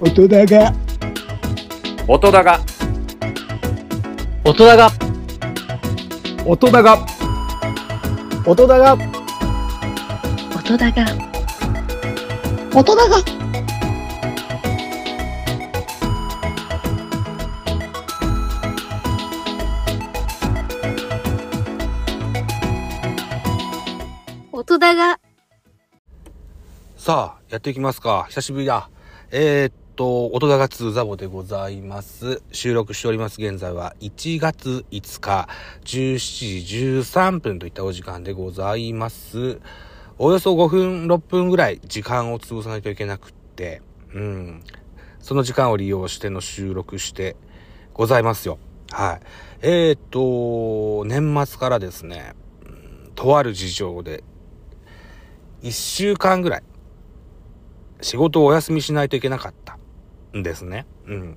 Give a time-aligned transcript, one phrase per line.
[0.00, 0.74] 音だが。
[2.08, 2.60] 音だが。
[4.44, 4.90] 音だが。
[6.44, 7.06] 音だが。
[8.44, 8.96] 音だが。
[10.56, 11.04] 音だが。
[12.74, 13.16] 音だが。
[24.52, 25.20] 音だが。
[26.96, 28.26] さあ、やっていきますか。
[28.28, 28.90] 久しぶりだ。
[29.30, 32.42] えー、っと、音だが2ザボでございます。
[32.52, 33.40] 収録しております。
[33.40, 35.48] 現在は1月5日、
[35.84, 39.60] 17時13分といったお時間でございます。
[40.18, 44.62] およそ5分、6分ぐらい時間を潰さないといけなくって、うん。
[45.20, 47.36] その時間を利用しての収録して
[47.92, 48.58] ございますよ。
[48.90, 49.20] はい。
[49.62, 52.34] えー、っと、年末からですね、
[53.14, 54.24] とある事情で、
[55.62, 56.62] 1週間ぐらい、
[58.02, 59.63] 仕事をお休みしないといけなかった
[60.36, 60.86] んですね。
[61.06, 61.34] うん。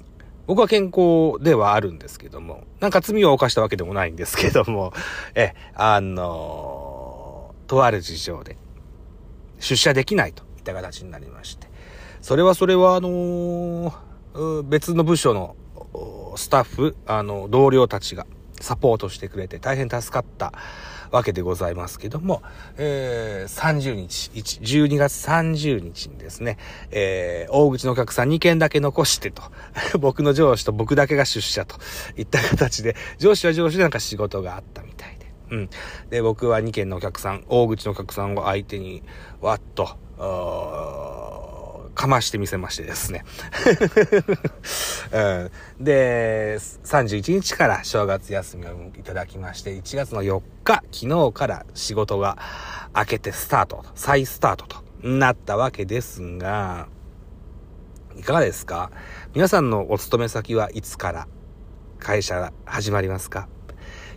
[0.48, 4.94] 僕は健康ではあるんですけども、なんか罪を犯したわけでもないんですけども、
[5.36, 8.58] え、あのとある事情で、
[9.59, 11.68] 出社できないといった形になりまして、
[12.22, 14.08] それはそれはあのー
[14.64, 15.56] 別の部署の
[16.36, 18.28] スタッフ、あの、同僚たちが
[18.61, 20.53] サポートしてくれて大変助かった
[21.11, 22.41] わけでございますけども、
[22.77, 26.58] えー、30日、1 12月30日にですね、
[26.91, 29.44] えー、大口のお客さん2件だけ残してと、
[30.00, 31.78] 僕の上司と僕だけが出社と
[32.17, 35.69] いった形で、上司は上司でなんか仕事があったみたいで、うん。
[36.09, 39.03] で、僕は2件のお客さん、大口のお客さんを相手に、
[39.41, 39.97] わっと、
[41.98, 43.26] かましてみせましてですね。
[45.12, 52.38] うん、で、31日から正月休みをいただきまして、1月の4日、昨日から仕事が
[52.95, 56.88] 明けてスタート、再スタートとなったわけですが、
[58.16, 58.92] いかがですか？
[59.34, 61.28] 皆さんのお勤め先はいつから
[62.00, 63.48] 会社始まりますか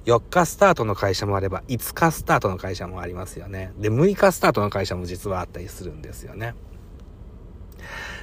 [0.04, 3.72] ？4日スタートの会社もあれば、5日スタートの会社もありますよね。
[3.78, 6.54] で、6日スタートの会社も実はあったりするんですよね。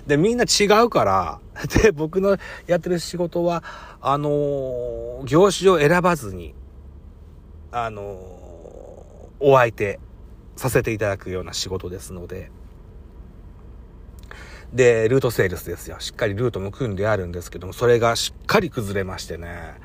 [0.08, 1.40] で、みんな違うから、
[1.84, 3.64] で、僕のやってる仕事は、
[4.02, 6.56] あのー業種を選ばずに、
[7.72, 8.38] あのー
[9.40, 10.00] お相手
[10.56, 12.50] させていただくような仕事ですので、
[14.74, 15.98] で、ルートセールスですよ。
[16.00, 19.76] しっかりルートも組んであるんですけども、それがしっかり崩れましてね。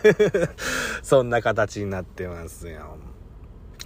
[1.02, 2.98] そんな形になってますよ。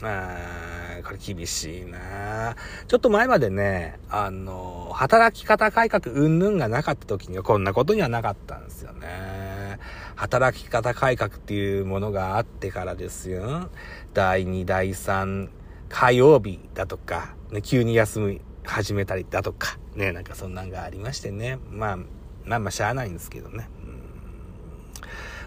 [0.03, 2.56] あーこれ厳しいな
[2.87, 9.78] ちょっと前までね、あの、働き方改革云々がなかった時にはこんなことにはなかったんですよね。
[10.16, 13.71] 働き方改革っていうものがあってからですよ。
[14.15, 15.49] 第2、第3
[15.88, 21.59] 火曜日だとか、ね、急に休み始めたりだとか、ね、なんかそんなんがありましてね。
[21.71, 21.97] まあ、
[22.44, 23.69] まあまあしゃあないんですけどね。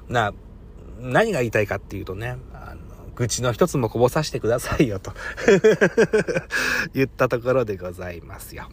[0.08, 0.34] うんな、
[1.00, 2.38] 何が言いたいかっていうとね、
[3.16, 5.14] 愚痴の一つもこぼさせてくださいよと
[6.94, 8.70] 言ったところでございますよ。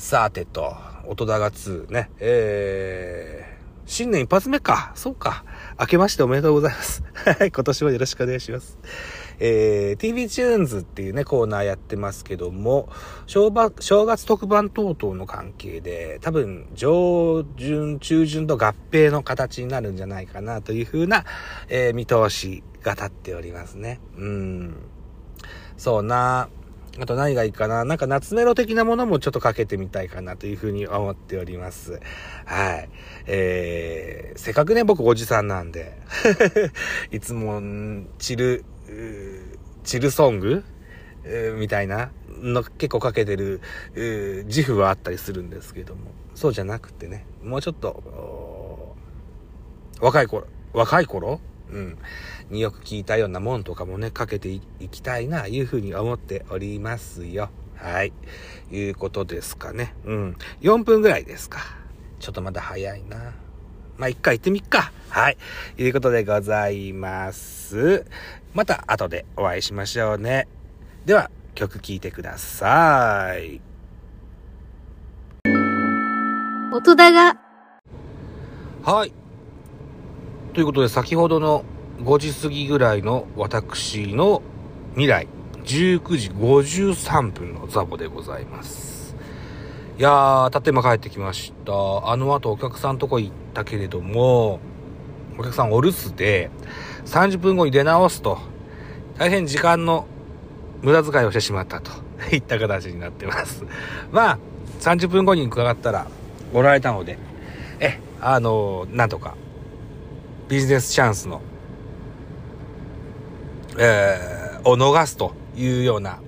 [0.00, 0.74] さてと、
[1.06, 4.92] 音だが2ね、えー、新年一発目か。
[4.94, 5.44] そうか。
[5.78, 7.04] 明けましておめでとうございます。
[7.52, 8.78] 今年もよろしくお願いします。
[9.40, 12.88] えー、TV チューンズっていうね、コーナーやってますけども、
[13.26, 21.26] 正正月特番等々の関係で、多分、上旬、中旬と合併の形になるんじゃないかなというふうな、
[21.68, 24.00] えー見通しが立っておりますね。
[24.16, 24.76] うん。
[25.76, 26.48] そうな。
[26.98, 32.00] あと何がいいかななんか夏メロ的なものもちょっとかけてみたいかなというふうに思っております。
[32.44, 32.88] はい。
[33.26, 35.96] えー、せっかくね、僕おじさんなんで、
[37.12, 37.62] いつも、
[38.18, 38.64] チル、
[39.84, 40.64] チルソング？
[41.58, 43.60] みたいなの結構かけてる
[44.46, 48.96] 自負はあったりするんですけども、そうじゃなくてね、もうちょっと、
[50.00, 51.40] 若い頃、若い頃？
[51.72, 51.98] うん。
[52.50, 54.60] によく聞いたようなもんとかもね、かけてい
[54.90, 57.50] きたいな、いうふうに思っておりますよ。
[57.76, 58.12] はい。
[58.70, 59.94] いうことですかね。
[60.04, 60.36] うん。
[60.60, 61.60] 4分ぐらいですか。
[62.18, 63.34] ちょっとまだ早いな。
[63.96, 64.92] まあ、一回行ってみっか。
[65.08, 65.36] はい。
[65.78, 68.04] いうことでございます。
[68.54, 70.48] また後でお会いしましょうね。
[71.04, 73.60] では、曲聴いてください。
[76.72, 77.36] 音だが
[78.82, 79.19] はい。
[80.52, 81.64] ということで、先ほどの
[82.02, 84.42] 5時過ぎぐらいの私の
[84.94, 85.28] 未来、
[85.64, 89.14] 19時53分のザボでございます。
[89.96, 92.10] いやー、たってま帰ってきました。
[92.10, 94.58] あの後お客さんとこ行ったけれども、
[95.38, 96.50] お客さんお留守で、
[97.06, 98.38] 30分後に出直すと、
[99.18, 100.06] 大変時間の
[100.82, 101.92] 無駄遣いをしてしまったと
[102.34, 103.64] いった形になってます。
[104.10, 104.38] まあ、
[104.80, 106.06] 30分後に伺ったら
[106.52, 107.18] おられたので、
[107.78, 109.36] え、あのなんとか、
[110.50, 111.40] ビジネスチャンスの、
[113.78, 116.18] えー、を逃すというような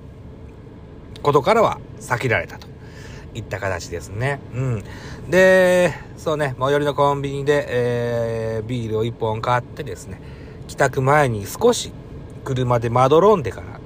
[1.23, 2.69] ことからは避けられたと
[3.35, 4.39] いった形ですね。
[4.55, 4.85] うん。
[5.29, 10.23] で、そうね、最寄りのコンビニで、えー、ビールを1本買ってですね、
[10.69, 11.91] 帰宅前に少し
[12.45, 13.81] 車でまどろんでから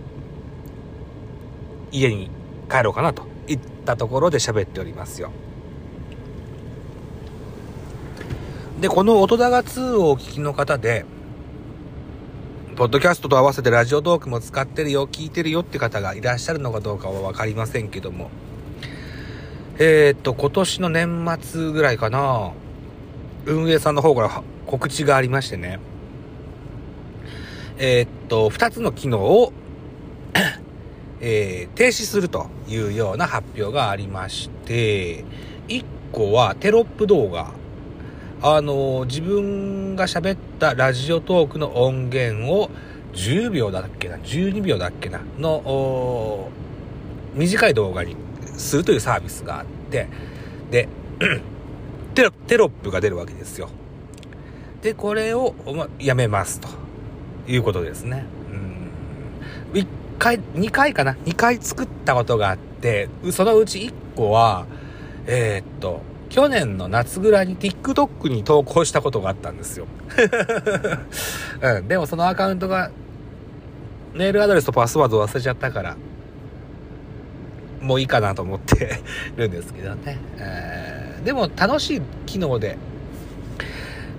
[1.90, 2.30] 家に
[2.70, 5.30] 帰ろうかなといったところで喋っておりますよ。
[8.80, 11.06] で、この音高2をお聞きの方で、
[12.76, 18.30] ポッドキャストと合わせてラジオトークも使ってるよ、聞いてるよって方がいらっしゃるのかどうかはわかりませんけども、
[19.78, 22.52] えー、っと、今年の年末ぐらいかな、
[23.46, 25.80] 運営さんの方から告知がありましてね、
[27.78, 29.54] えー、っと、二つの機能を
[31.22, 35.24] えー、停止するというような発表がありまして、
[35.66, 35.82] 一
[36.12, 37.54] 個はテロップ動画。
[38.42, 42.70] あの、自分が喋ったラジオトークの音源を
[43.14, 46.50] 10秒だっけな、12秒だっけな、の、
[47.34, 48.14] 短い動画に
[48.56, 50.08] するというサービスがあって、
[50.70, 50.88] で、
[52.14, 53.70] テロップが出るわけですよ。
[54.82, 55.54] で、これを、
[55.98, 56.68] やめますと
[57.48, 58.26] いうことですね。
[59.72, 59.80] うん。
[59.80, 59.86] 1
[60.18, 64.66] 回、2回かな ?2 回作ったことがあって、そのうち1個は、
[65.26, 66.02] えー、っと、
[66.36, 69.86] 去年の夏ぐらいに TikTok に投稿したことがあったんですよ。
[71.62, 71.88] うん。
[71.88, 72.90] でもそのアカウントが、
[74.12, 75.96] メールアドレスとパスワード忘れちゃったから、
[77.80, 79.00] もういいかなと思って
[79.36, 80.18] るんですけどね。
[80.36, 82.76] えー、でも楽しい機能で、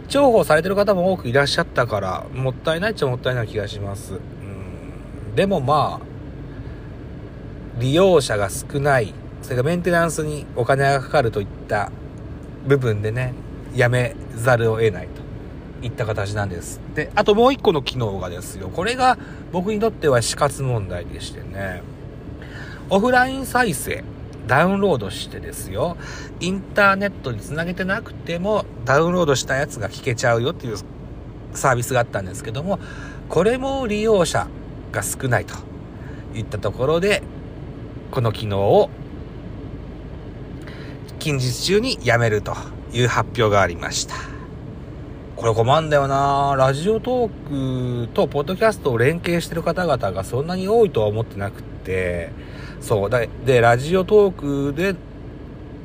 [0.07, 4.13] 重宝されてる方も多くいらっしゃったから、もったいないっちゃもったいない気がします。
[4.13, 5.35] うん。
[5.35, 9.13] でもまあ、利用者が少ない、
[9.43, 11.91] それからメンテナンスにお金がかかるといった
[12.67, 13.33] 部分でね、
[13.75, 16.81] やめざるを得ないといった形なんです。
[16.95, 18.69] で、あともう一個の機能がですよ。
[18.69, 19.17] これが
[19.51, 21.81] 僕にとっては死活問題でしてね。
[22.89, 24.03] オフライン再生、
[24.47, 25.97] ダウンロードしてですよ、
[26.39, 30.77] インターネットにつなげてなくても、ダウンロードしたやつが聞けちゃうよっていう
[31.53, 32.79] サービスがあったんですけども、
[33.29, 34.47] これも利用者
[34.91, 35.53] が少ないと
[36.33, 37.23] いったところで、
[38.11, 38.89] この機能を
[41.27, 42.55] 近日中にやめると
[42.93, 44.15] いう発表がありました。
[45.35, 52.31] これ困んだよなラジオトークとポッドキャストを連携してる方々がそんなに多いとは思ってなくて、
[52.79, 53.09] そう。
[53.45, 54.95] で、ラジオトークで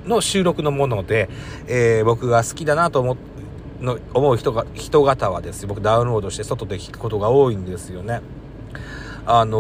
[0.06, 1.29] の収録のもので、
[1.67, 3.17] えー、僕が好きだなと思
[3.81, 8.21] の思う人が、人方はですよ、僕ダウンロードして外で聞くことが多いんですよね。
[9.27, 9.59] あの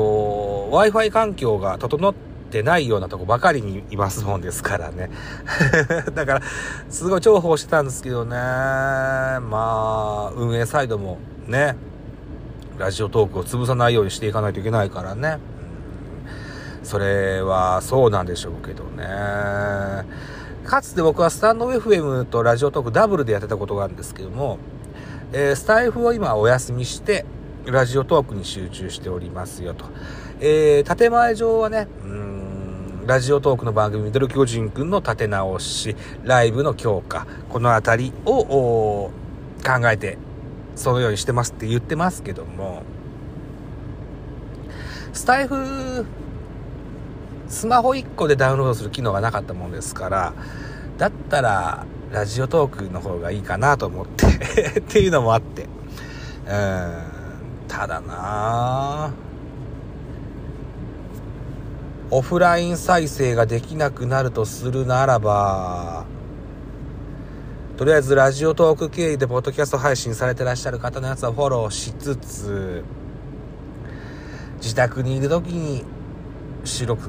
[0.70, 2.14] ー、Wi-Fi 環境が整っ
[2.52, 5.10] てないようなとこばかりにいますもんですからね。
[6.14, 6.42] だから、
[6.88, 8.30] すごい重宝してたんですけどね。
[8.30, 11.18] まあ、運営サイドも
[11.48, 11.76] ね、
[12.78, 15.38] ラジオトークを潰さないようにしていかないといけないからね。
[16.82, 20.04] それはそうなんでしょうけどね。
[20.64, 24.58] かつて僕はスタンド FM とラジオトークダブルでやってたことがあるんですけども、
[25.32, 27.24] えー、スタイフを今お休みして、
[27.64, 29.84] ラジオトークに集中しておりますよと。
[30.40, 32.41] えー、建前上はね、うん、
[33.06, 39.10] ラジオトークの番組、ミドル巨人くんの立て直し、ライブの強化、このあたりを
[39.64, 40.18] 考えて、
[40.76, 42.84] そのようにしてますって言ってますけども、
[45.12, 46.06] スタイフ
[47.48, 50.32] スマホ1個でダウンロードする機能がなかったもんですから、
[50.96, 55.62] だったら、ラジオトークの方がいいかなと思って っていうのもあって。
[55.62, 57.02] うん、
[57.66, 59.10] ただな
[62.14, 66.04] オフライン再生ができなくなるとするならば、
[67.78, 72.84] とりあえずラジオトーク経由でポッドキャスト配信されてらっしゃる方のやつはフォローしつつ、
[74.58, 75.86] 自宅にいる時に
[76.64, 77.08] 収録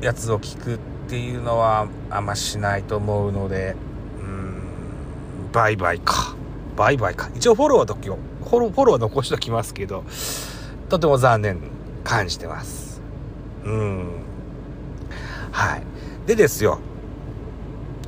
[0.00, 3.76] やつを聞くっていうのはあんましないと思うので、
[4.18, 6.34] うん、バイバイか。
[6.74, 7.28] バイバイか。
[7.34, 10.04] 一応フォローはときを、フォロー、フォローは残しときますけど、
[10.88, 11.60] とても残念
[12.02, 12.81] 感じてます。
[13.64, 14.08] うん。
[15.50, 15.82] はい。
[16.26, 16.78] でですよ。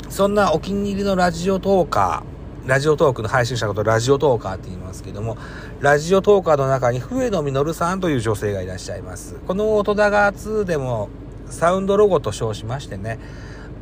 [0.08, 5.36] そんなお気に入りのラジオトーカー、ラジオトークの配信者ことラジオトーカーって言いますけども、
[5.80, 9.34] ラジオトーカーの中に笛野実さんという女性がいらっしゃいます。
[9.46, 11.08] この音高2でも
[11.50, 13.18] サウンドロゴと称しましてね、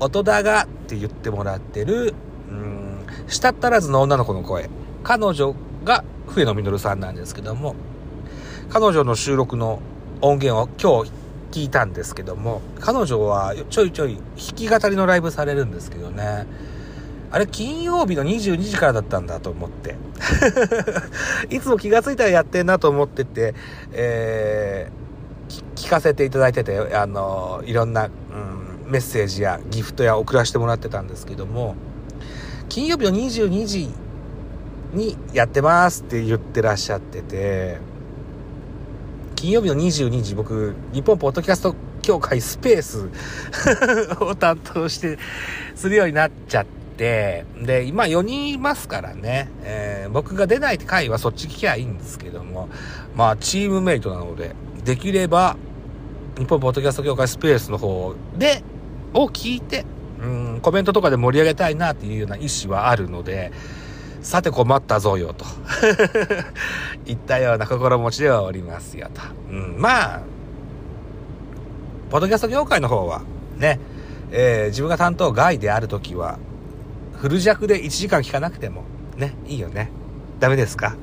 [0.01, 2.15] 音高って言ってもらってる、
[2.49, 4.69] うん、舌足らずの女の子の声。
[5.05, 7.75] 彼女が笛野実さんなんですけども、
[8.71, 9.81] 彼女の収録の
[10.23, 11.13] 音源を今日
[11.53, 14.23] 聞いたんですけども、彼女はちょいちょい弾
[14.57, 16.47] き語りのライブされるんですけどね。
[17.31, 19.97] あれ金曜日の22時からだったんだと思って。
[21.55, 23.55] いつも気がついたらやってんなと思ってて、
[23.93, 31.75] えー、聞かせていただいてて、あの、いろんな、うん、メッセージやギフトや送らせてもらってたんですけども、
[32.69, 33.91] 金曜日の22時
[34.93, 37.79] にやってますって言ってらっしゃってて、
[39.43, 43.09] 金曜日の22時、僕、日本ポッドキャスト協会スペース
[44.23, 45.19] を担当して、
[45.75, 52.69] するようになっちゃって、で、今4人いますからね、えー、僕が出ない回はそっち聞きゃいいんですけども、
[53.17, 55.57] まあ、チームメイトなので、できれば、
[56.39, 58.63] 日本ポッドキャスト協会スペースの方で、
[59.13, 59.85] を聞いて、
[60.23, 60.27] う
[60.59, 63.51] ん、コメントとかで盛り上げたいなっていうような意思はあるので、
[64.23, 65.45] さて困ったぞよと
[67.07, 69.21] いったような心持ちではおりますよと。
[69.51, 70.21] うん、まあ、
[72.11, 73.23] ポッドキャスト業界の方は
[73.59, 73.81] ね、
[74.31, 76.39] えー、自分が担当外であるときは、
[77.21, 78.85] フル弱で1時間聞かなくても、
[79.17, 79.91] ね、いいよね。
[80.41, 80.95] ダメですか？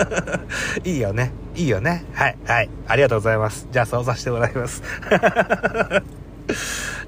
[0.84, 1.32] いいよね。
[1.54, 2.04] いいよね。
[2.14, 2.70] はい、はい。
[2.86, 3.66] ありがとうございます。
[3.70, 4.82] じゃあそうさせてもらいます。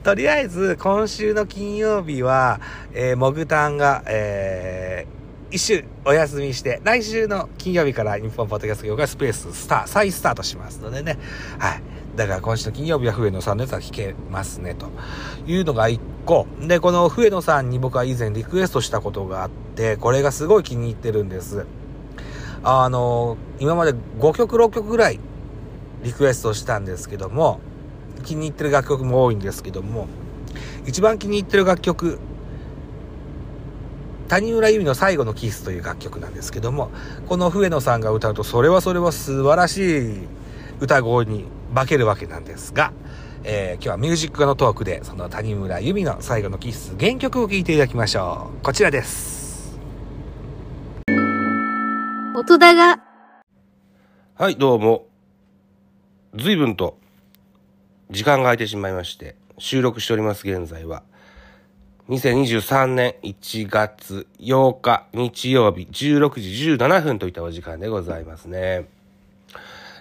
[0.03, 2.61] とりあえず、今週の金曜日は、
[2.93, 5.20] えー、モグタンが、えー、
[5.53, 11.19] 一週お休みして、来週の金曜日から日本ポッドキャスト業界スペーススター、再スタートしますのでね。
[11.59, 11.83] はい。
[12.15, 14.87] だから今週の金曜日は笛野さんのやつは聞けますね、と
[15.49, 16.47] いうのが一個。
[16.61, 21.67] で、この笛野さんに僕は以前リクエストしたことがあって、これがすごい気に入ってるんです。
[22.63, 25.19] あの、今まで5曲6曲ぐらい
[26.05, 27.59] リクエストしたんですけども、
[28.23, 30.07] 気に入ってる楽曲も多いんですけども、
[30.87, 32.21] 一番気に入ってる楽曲
[34.31, 36.93] 谷村由美の最後のキスという楽曲なんですけども、
[37.29, 40.19] この笛野さんが歌うと、それはそれは素晴らしい
[40.79, 42.93] 歌声に化けるわけなんですが、
[43.43, 48.65] えー、今日はミュージックのトークで、その谷村由美の最後のキス、原曲を聴いていただきましょう。
[48.65, 49.77] こちらです。
[52.37, 53.03] 音だが。
[54.37, 55.09] はい、どうも。
[56.37, 57.01] 随分と
[58.13, 61.03] 時間が空いてしまいまして、収録しております現在は。
[62.11, 68.89] 2023年1月8日日曜日16時17分といったお時間でございますね。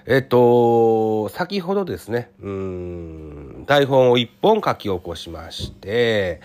[0.08, 6.42] えっと、先ほどですね、うん、台本を一本書き起こしまして、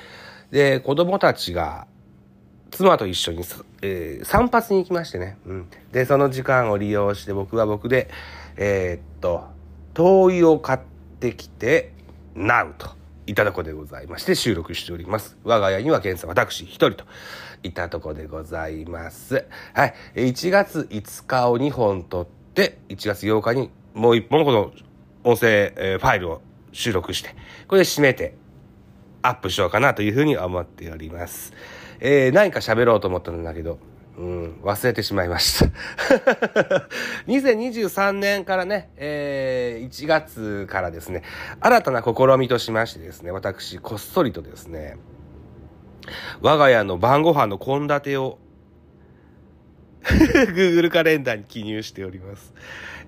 [0.50, 1.87] で、子供たちが
[2.71, 3.42] 妻と一緒に、
[3.80, 5.68] えー、散髪に行きましてね、うん。
[5.92, 8.11] で、その時間を利用して僕は僕で、
[8.59, 9.47] えー、っと、
[9.94, 10.78] 灯油を買っ
[11.21, 11.94] てきて、
[12.35, 13.03] なうと。
[13.26, 15.37] いたとこでございまして収録しております。
[15.45, 17.04] 我が家には現在私一人と
[17.62, 19.47] いったとこでございます。
[19.73, 19.95] はい。
[20.14, 24.73] 1月5日を2本撮って、1月8日にもう1本この
[25.23, 27.35] 音声、えー、ファイルを収録して、
[27.66, 28.37] これで締めて
[29.23, 31.52] アップしようかなというふうに思っております。
[32.00, 33.78] えー、何か喋ろうと思ったんだけど、
[34.16, 35.66] うん、忘れてしまいました。
[37.26, 41.23] 2023年からね、えー、1月からですね、
[41.61, 44.99] 新たな試みとしましてですね、私、こっそりとですね、
[46.40, 48.38] 我が家の晩ご飯の献立を
[50.04, 52.54] Google カレンダーに記入しております。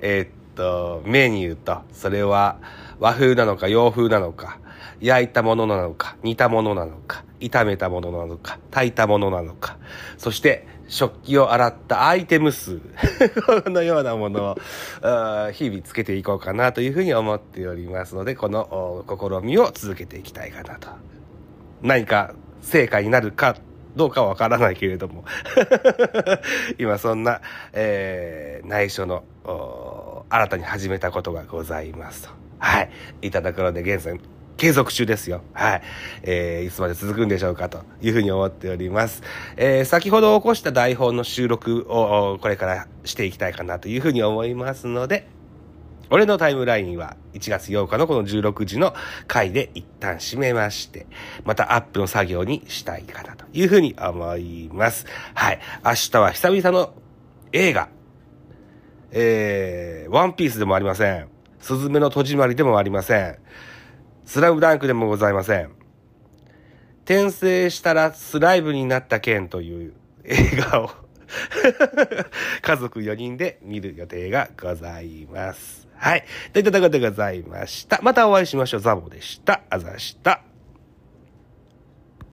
[0.01, 2.59] えー、っと、メニューと、それは
[2.99, 4.59] 和風なのか洋風なのか、
[5.01, 9.77] 焼いたものなのか、煮たものなのか、炒めたものなのか、炊いたものなのか、
[10.17, 12.81] そして食器を洗ったアイテム数
[13.67, 14.57] のようなものを
[15.53, 20.89] 日々つけていこうかなというふうに思っておりますので、この試みを続けていきたいかなと。
[21.83, 23.57] 何か成果になるか
[23.97, 25.25] どうかはわからないけれども
[26.79, 27.41] 今そんな、
[27.73, 29.25] えー、内緒の
[30.29, 32.31] 新たに始めたことがございますと。
[32.59, 32.91] はい。
[33.23, 34.19] いただくので現在
[34.57, 35.43] 継続中ですよ。
[35.53, 35.83] はい。
[36.23, 39.23] えー、いつまで続くんでしょうかというふうに思っております。
[39.57, 45.29] えー、先ほど起こした台本の収録をこれからしていきたいかなというふうに思いますので、
[46.09, 48.95] 俺のタイムラインは1月8日のこの16時の
[49.27, 51.07] 回で一旦閉めまして、
[51.45, 55.07] またアップの作業にしたいかなというふうに思います。
[55.35, 55.61] はい。
[55.85, 56.95] 明日は久々の
[57.53, 57.89] 映画、
[59.11, 61.29] えー、ワンピースでもありません。
[61.61, 63.39] すずめの戸締まりでもありません。
[64.27, 65.71] スラムダンクでもございません。
[67.05, 70.91] 転生したらスライブになった件という映画を
[72.63, 75.87] 家族4人で見る予定がございます。
[75.95, 76.25] はい。
[76.53, 78.01] といったところでございました。
[78.03, 78.81] またお会いしましょう。
[78.81, 79.63] ザボでした。
[79.71, 80.43] あざした。